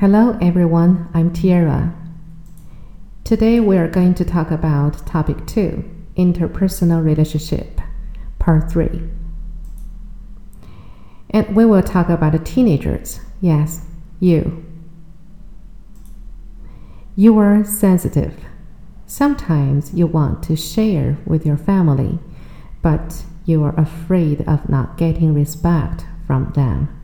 [0.00, 1.94] Hello everyone, I'm Tiara.
[3.24, 5.82] Today we are going to talk about topic 2,
[6.18, 7.80] interpersonal relationship,
[8.38, 9.08] part 3.
[11.30, 13.20] And we will talk about the teenagers.
[13.40, 13.86] Yes,
[14.20, 14.62] you.
[17.16, 18.34] You are sensitive.
[19.06, 22.18] Sometimes you want to share with your family,
[22.82, 26.95] but you are afraid of not getting respect from them.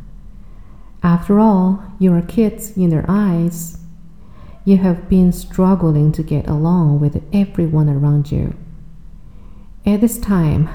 [1.02, 3.78] After all, you are kids in their eyes.
[4.66, 8.54] You have been struggling to get along with everyone around you.
[9.86, 10.68] At this time,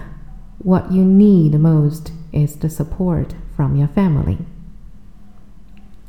[0.59, 4.39] what you need most is the support from your family.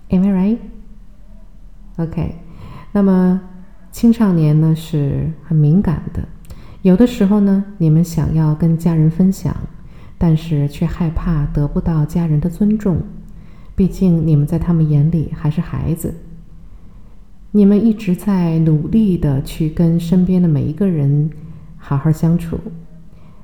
[0.09, 0.59] Am I right?
[1.97, 2.35] OK，
[2.93, 3.41] 那么
[3.91, 6.23] 青少年呢是很敏感的，
[6.83, 9.53] 有的时候呢，你们想要跟家人分享，
[10.17, 13.01] 但是却害怕得不到家人的尊重。
[13.78, 16.12] 毕竟你们在他们眼里还是孩子，
[17.52, 21.30] 你们一直在努力的去跟身边的每一个人
[21.76, 22.58] 好好相处。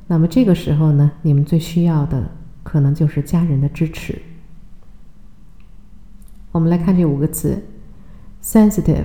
[0.09, 2.33] 那么这个时候呢，你们最需要的
[2.65, 4.21] 可能就是家人的支持。
[6.51, 7.63] 我们来看这五个词
[8.43, 9.05] ：sensitive、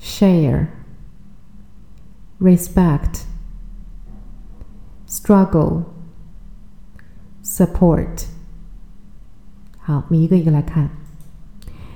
[0.00, 0.66] share、
[2.40, 3.22] respect、
[5.06, 5.84] struggle、
[7.44, 8.33] support。
[9.83, 10.89] 好，我们一个一个来看。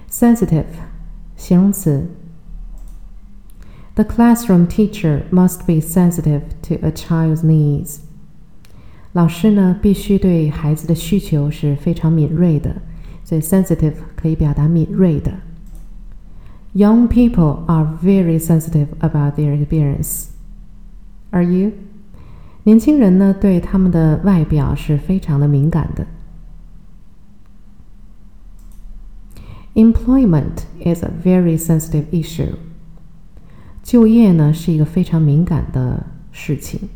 [0.10, 0.66] Sensitive，
[1.36, 2.08] 形容词。
[3.96, 7.98] The classroom teacher must be sensitive to a child's needs。
[9.12, 12.78] 老师呢，必须对孩子的需求是非常敏锐的，
[13.24, 15.32] 所以 sensitive 可以表达敏锐的。
[16.74, 20.30] Young people are very sensitive about their appearance.
[21.30, 21.74] Are you？
[22.64, 26.08] 年轻人呢，对他们的外表是非常的敏感的。
[29.78, 32.56] Employment is a very sensitive issue.
[33.82, 36.90] 就业呢是一个非常敏感的事情。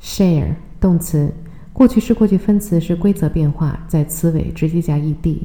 [0.00, 1.32] Share 动词，
[1.72, 5.38] 过去式、过去分词是规则变化，在词尾直接加 ed。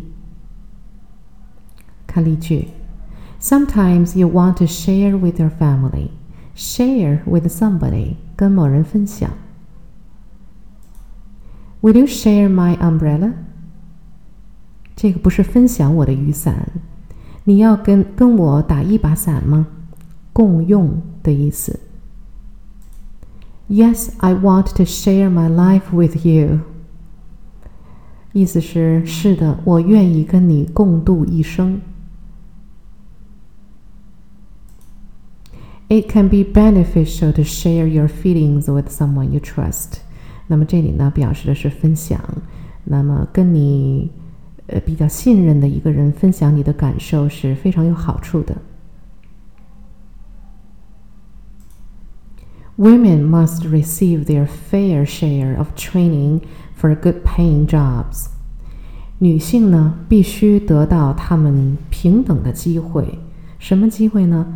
[2.06, 2.68] 看例句：
[3.40, 6.10] Sometimes you want to share with your family.
[6.56, 9.32] Share with somebody，跟某人分享。
[11.84, 13.34] Will you share my umbrella？
[14.96, 16.70] 这个不是分享我的雨伞，
[17.46, 19.68] 你要跟跟我打一把伞吗？
[20.34, 21.80] 共用的意思。
[23.70, 26.60] Yes, I want to share my life with you。
[28.34, 31.82] 意思是是的，我愿意跟你共度一生。
[35.88, 40.02] It can be beneficial to share your feelings with someone you trust.
[40.47, 42.21] 那么这里呢，表示的是分享。
[42.85, 44.11] 那么跟你
[44.67, 48.55] 呃比较信任的一个人分享你的感受是非常有好处的。
[52.77, 56.41] Women must receive their fair share of training
[56.77, 58.27] for good-paying jobs。
[59.19, 63.19] 女性呢，必须得到她们平等的机会。
[63.59, 64.47] 什么机会呢？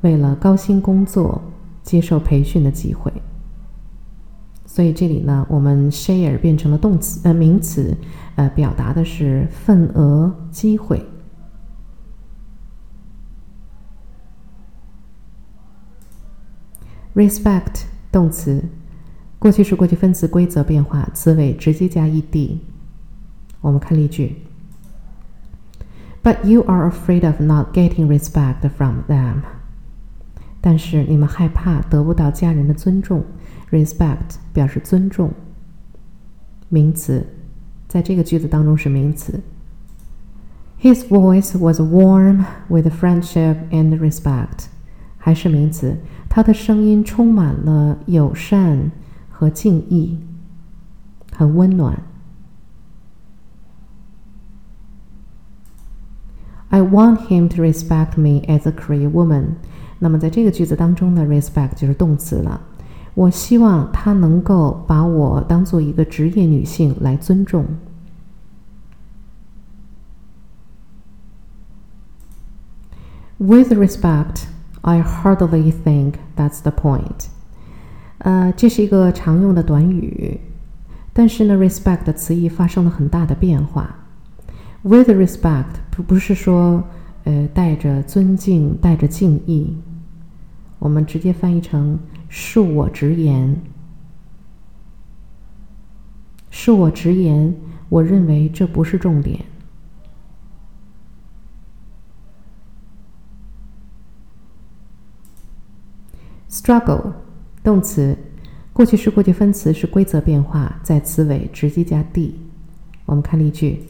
[0.00, 1.42] 为了高薪工作，
[1.82, 3.12] 接受培训的机会。
[4.76, 7.96] 所以这里呢，我们 share 变成了动词呃名词，
[8.34, 11.02] 呃表达的是份额机会。
[17.14, 18.62] respect 动词，
[19.38, 22.58] 过去式、过去分词规则变化，词尾直接加 ed。
[23.62, 24.42] 我们看例句
[26.22, 29.36] ：But you are afraid of not getting respect from them。
[30.60, 33.24] 但是你们害怕得不到家人的尊重。
[33.70, 35.32] respect 表示尊重，
[36.68, 37.26] 名词，
[37.88, 39.40] 在这个句子当中是名词。
[40.80, 44.66] His voice was warm with friendship and respect，
[45.18, 45.96] 还是名词，
[46.28, 48.92] 他的声音充满了友善
[49.30, 50.18] 和敬意，
[51.32, 52.02] 很温暖。
[56.68, 59.54] I want him to respect me as a career woman。
[59.98, 62.60] 那么在这个句子当中呢，respect 就是动词了。
[63.16, 67.64] 我希望他能够把我当做一个职业女性来尊重。
[73.38, 74.42] With respect,
[74.82, 77.28] I hardly think that's the point.
[78.18, 80.38] 呃，这是一个常用的短语，
[81.14, 83.96] 但是呢，respect 的词义发生了很大的变化。
[84.82, 86.84] With respect 不不是说
[87.24, 89.74] 呃带着尊敬、带着敬意，
[90.78, 91.98] 我们直接翻译成。
[92.30, 93.56] 恕我直言，
[96.50, 97.54] 恕我直言，
[97.88, 99.44] 我认为这不是重点。
[106.48, 107.12] Struggle，
[107.62, 108.16] 动词，
[108.72, 112.40] 过去式、过去分词是规则变化，在词尾直接加 d。
[113.04, 113.84] 我们看例句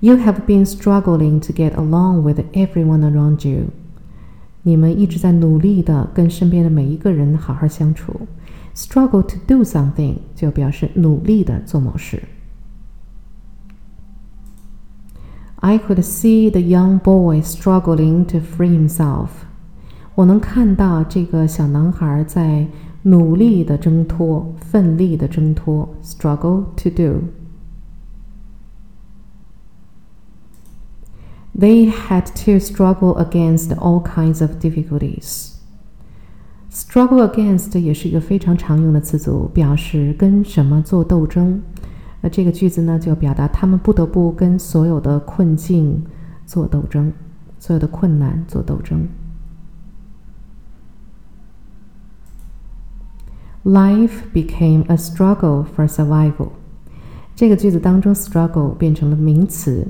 [0.00, 3.66] ：You have been struggling to get along with everyone around you。
[4.66, 8.12] 你们一直在努力的跟身边的每一个人好好相处。
[8.74, 12.22] Struggle to do something 就表示努力的做某事。
[15.56, 19.28] I could see the young boy struggling to free himself。
[20.14, 22.66] 我能看到这个小男孩在
[23.02, 25.88] 努力的挣脱，奋力的挣脱。
[26.02, 27.43] Struggle to do。
[31.57, 35.55] They had to struggle against all kinds of difficulties.
[36.71, 41.61] Struggle against 也是一个非常常用的词组，表示跟什么做斗争。
[42.21, 46.03] 那这个句子呢，就表达他们不得不跟所有的困境
[46.45, 47.11] 做斗争，
[47.57, 49.07] 所有的困难做斗争。
[53.63, 56.49] Life became a struggle for survival。
[57.35, 59.87] 这个句子当中，struggle 变成了名词，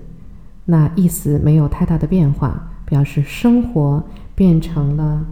[0.66, 4.02] 那意思没有太大的变化，表示生活
[4.34, 5.26] 变成了。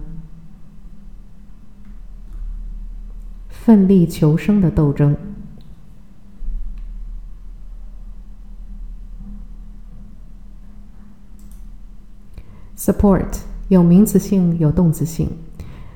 [3.48, 5.16] 奋力求生的斗争。
[12.76, 13.38] Support
[13.68, 15.30] 有名词性，有动词性。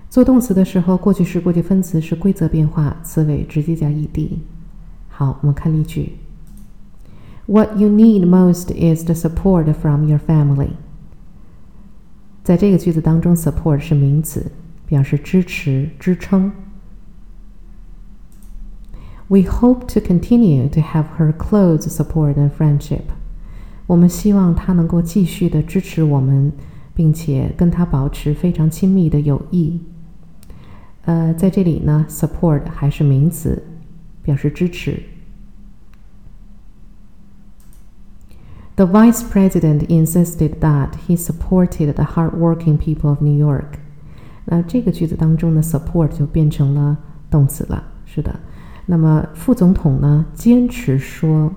[0.08, 4.38] 做动词的时候，过去式、过去分词是规则变化，词尾直接加 ed。
[5.08, 6.16] 好，我们看例句
[7.45, 10.69] ：What you need most is the support from your family。
[12.43, 14.51] 在这个句子当中，support 是名词，
[14.87, 16.51] 表示支持、支撑。
[19.27, 23.03] We hope to continue to have her close support and friendship。
[23.87, 26.51] 我们希望她能够继续的支持我们，
[26.93, 29.79] 并且跟她保持非常亲密的友谊。
[31.05, 33.63] 呃，在这里呢，support 还是名词，
[34.21, 35.01] 表示支持。
[38.75, 43.79] The vice president insisted that he supported the hardworking people of New York。
[44.45, 46.97] 那这个句子当中的 support 就变成了
[47.29, 47.83] 动词了。
[48.05, 48.39] 是的。
[48.87, 51.53] 那么副总统呢，坚持说，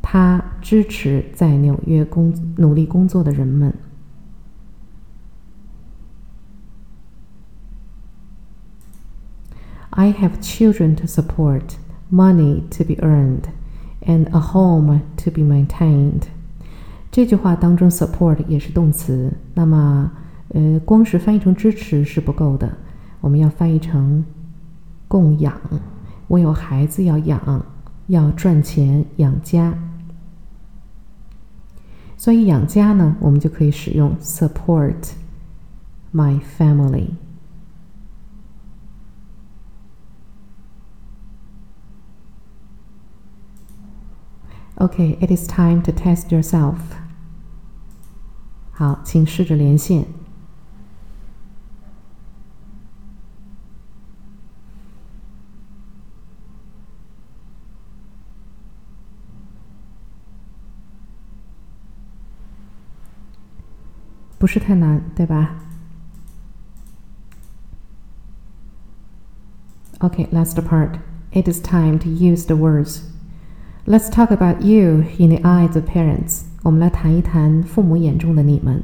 [0.00, 3.74] 他支持在纽约工努力工作的人们。
[9.90, 11.76] I have children to support,
[12.10, 13.50] money to be earned,
[14.05, 16.23] And a home to be maintained。
[17.11, 19.31] 这句话当中，support 也是动词。
[19.53, 20.11] 那么，
[20.49, 22.71] 呃，光是翻译成支持是不够的，
[23.21, 24.25] 我们要翻译成
[25.07, 25.53] 供养。
[26.27, 27.65] 我有孩子要养，
[28.07, 29.77] 要赚钱养家，
[32.17, 34.95] 所以养家呢，我们就可以使用 support
[36.13, 37.09] my family。
[44.82, 46.76] Okay, it is time to test yourself。
[48.72, 50.06] 好，请试着连线。
[64.38, 65.56] 不是太难，对吧？
[69.98, 71.00] Okay, last part.
[71.32, 73.02] It is time to use the words.
[73.86, 76.42] Let's talk about you in the eyes of parents.
[76.62, 78.82] 我们来谈一谈父母眼中的你们。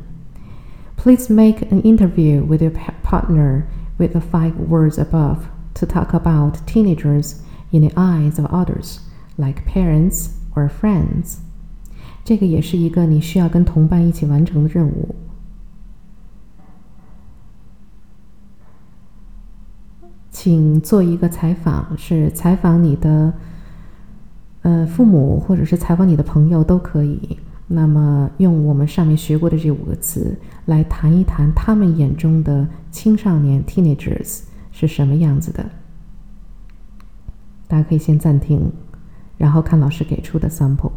[0.97, 2.73] Please make an interview with your
[3.03, 3.65] partner
[3.99, 5.41] with the five words above
[5.75, 9.01] to talk about teenagers in the eyes of others,
[9.37, 11.39] like parents or friends.
[12.25, 15.15] 这个也是一个你需要跟同伴一起完成的任务。
[20.31, 23.35] 请做一个采访，是采访你的
[24.62, 27.40] 呃父母，或者是采访你的朋友都可以。
[27.68, 30.36] 那么，用我们上面学过的这五个词
[30.66, 35.70] 来谈一谈他们眼中的青少年 （teenagers） 是什么样子的。
[37.68, 38.72] 大家可以先暂停，
[39.38, 40.92] 然后看老师给出的 sample。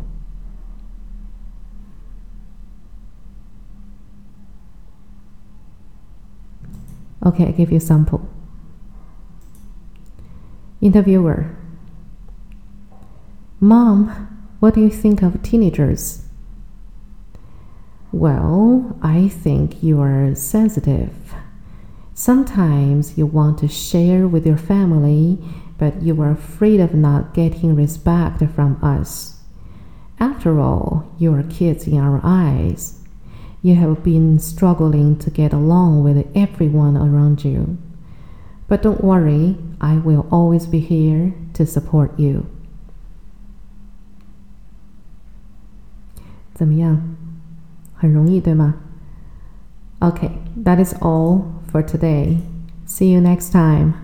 [7.20, 8.20] Okay, I give you sample.
[10.80, 11.44] Interviewer
[13.64, 14.08] Mom,
[14.58, 16.24] what do you think of teenagers?
[18.10, 21.14] Well, I think you are sensitive.
[22.12, 25.38] Sometimes you want to share with your family,
[25.78, 29.38] but you are afraid of not getting respect from us.
[30.18, 32.98] After all, you are kids in our eyes.
[33.62, 37.78] You have been struggling to get along with everyone around you.
[38.66, 42.50] But don't worry, I will always be here to support you.
[46.61, 47.01] 怎么样？
[47.93, 48.75] 很容易，对吗？
[49.99, 50.31] Okay,
[50.63, 52.39] that is all for today.
[52.85, 54.00] See you next time.